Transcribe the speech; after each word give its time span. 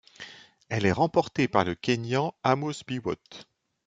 Elle 0.69 0.87
est 0.87 0.91
remportée 0.91 1.47
par 1.47 1.63
le 1.63 1.75
Kényan 1.75 2.31
Amos 2.41 2.81
Biwott. 2.87 3.45